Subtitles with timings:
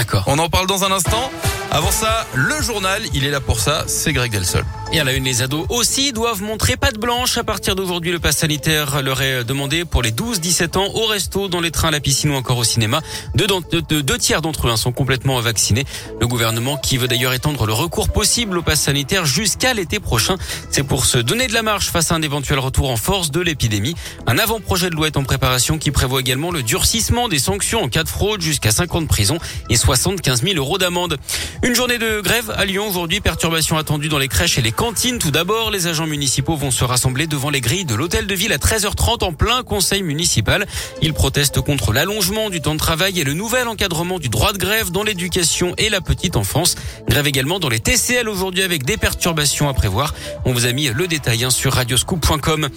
[0.00, 0.24] D'accord.
[0.28, 1.30] On en parle dans un instant.
[1.70, 4.64] Avant ça, le journal, il est là pour ça, c'est Greg Delsol.
[4.92, 7.38] Et à la une, les ados aussi doivent montrer patte blanche.
[7.38, 11.46] À partir d'aujourd'hui, le pass sanitaire leur est demandé pour les 12-17 ans au resto,
[11.46, 13.00] dans les trains, à la piscine ou encore au cinéma.
[13.36, 15.84] Deux, tiers d'entre eux hein, sont complètement vaccinés.
[16.20, 20.34] Le gouvernement qui veut d'ailleurs étendre le recours possible au pass sanitaire jusqu'à l'été prochain.
[20.70, 23.40] C'est pour se donner de la marche face à un éventuel retour en force de
[23.40, 23.94] l'épidémie.
[24.26, 27.88] Un avant-projet de loi est en préparation qui prévoit également le durcissement des sanctions en
[27.88, 29.38] cas de fraude jusqu'à 5 ans de prison
[29.68, 31.16] et 75 000 euros d'amende.
[31.62, 35.18] Une journée de grève à Lyon aujourd'hui, perturbation attendue dans les crèches et les cantine.
[35.18, 38.50] Tout d'abord, les agents municipaux vont se rassembler devant les grilles de l'hôtel de ville
[38.50, 40.66] à 13h30 en plein conseil municipal.
[41.02, 44.58] Ils protestent contre l'allongement du temps de travail et le nouvel encadrement du droit de
[44.58, 46.76] grève dans l'éducation et la petite enfance.
[47.06, 50.14] Grève également dans les TCL aujourd'hui avec des perturbations à prévoir.
[50.46, 52.70] On vous a mis le détail hein, sur radioscoop.com.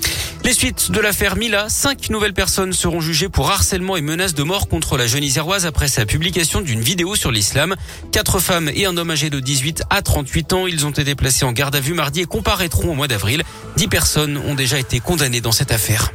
[0.45, 4.43] Les suites de l'affaire Mila, cinq nouvelles personnes seront jugées pour harcèlement et menaces de
[4.43, 7.75] mort contre la jeune iséroise après sa publication d'une vidéo sur l'islam.
[8.11, 11.45] Quatre femmes et un homme âgé de 18 à 38 ans, ils ont été placés
[11.45, 13.43] en garde à vue mardi et comparaîtront au mois d'avril.
[13.77, 16.11] Dix personnes ont déjà été condamnées dans cette affaire.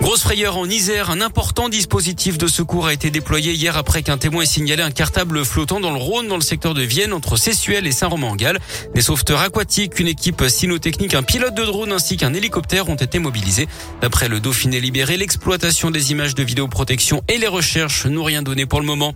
[0.00, 4.16] Grosse frayeur en Isère, un important dispositif de secours a été déployé hier après qu'un
[4.16, 7.36] témoin ait signalé un cartable flottant dans le Rhône dans le secteur de Vienne entre
[7.36, 8.58] Sessuel et Saint-Romain-en-Galles.
[8.94, 13.18] Des sauveteurs aquatiques, une équipe cynotechnique, un pilote de drone ainsi qu'un hélicoptère ont été
[13.18, 13.68] mobilisés.
[14.00, 18.64] D'après le Dauphiné libéré, l'exploitation des images de vidéoprotection et les recherches n'ont rien donné
[18.64, 19.14] pour le moment.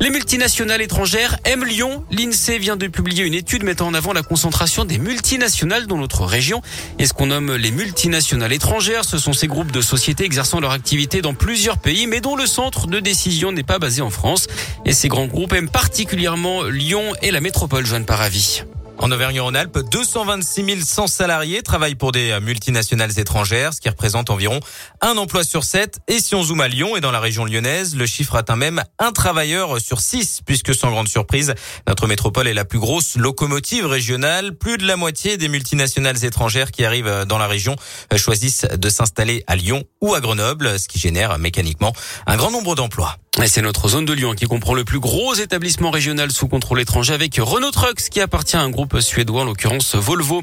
[0.00, 2.04] Les multinationales étrangères aiment Lyon.
[2.12, 6.24] L'INSEE vient de publier une étude mettant en avant la concentration des multinationales dans notre
[6.24, 6.62] région.
[7.00, 10.70] Et ce qu'on nomme les multinationales étrangères, ce sont ces groupes de sociétés exerçant leur
[10.70, 14.46] activité dans plusieurs pays, mais dont le centre de décision n'est pas basé en France.
[14.84, 18.62] Et ces grands groupes aiment particulièrement Lyon et la métropole Joanne Paravis.
[19.00, 24.58] En Auvergne-Rhône-Alpes, 226 100 salariés travaillent pour des multinationales étrangères, ce qui représente environ
[25.00, 26.00] un emploi sur sept.
[26.08, 28.82] Et si on zoome à Lyon et dans la région lyonnaise, le chiffre atteint même
[28.98, 31.54] un travailleur sur six, puisque sans grande surprise,
[31.86, 34.56] notre métropole est la plus grosse locomotive régionale.
[34.56, 37.76] Plus de la moitié des multinationales étrangères qui arrivent dans la région
[38.16, 41.92] choisissent de s'installer à Lyon ou à Grenoble, ce qui génère mécaniquement
[42.26, 43.16] un grand nombre d'emplois.
[43.46, 47.14] C'est notre zone de Lyon qui comprend le plus gros établissement régional sous contrôle étranger
[47.14, 50.42] avec Renault Trucks qui appartient à un groupe suédois, en l'occurrence Volvo.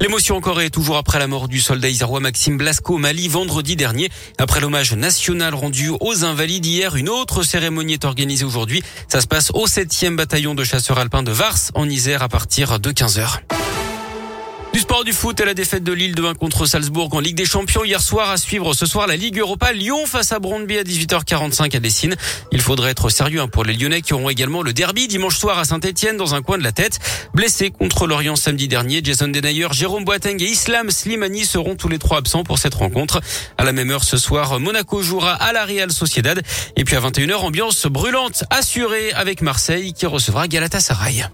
[0.00, 3.76] L'émotion encore est toujours après la mort du soldat isérois Maxime Blasco au Mali vendredi
[3.76, 4.10] dernier.
[4.38, 8.82] Après l'hommage national rendu aux invalides hier, une autre cérémonie est organisée aujourd'hui.
[9.08, 12.78] Ça se passe au 7e bataillon de chasseurs alpins de Vars en Isère à partir
[12.78, 13.40] de 15h.
[14.84, 17.46] Sport du foot et la défaite de Lille de 1 contre Salzbourg en Ligue des
[17.46, 20.82] Champions hier soir à suivre ce soir la Ligue Europa Lyon face à Brondby à
[20.82, 22.16] 18h45 à Dessine.
[22.52, 25.58] Il faudrait être sérieux hein, pour les Lyonnais qui auront également le derby dimanche soir
[25.58, 26.98] à Saint-Etienne dans un coin de la tête.
[27.32, 31.98] Blessés contre l'Orient samedi dernier, Jason Denayer, Jérôme Boateng et Islam Slimani seront tous les
[31.98, 33.22] trois absents pour cette rencontre.
[33.56, 36.42] À la même heure ce soir, Monaco jouera à la Real Sociedad
[36.76, 41.24] et puis à 21h ambiance brûlante assurée avec Marseille qui recevra Galatasaray.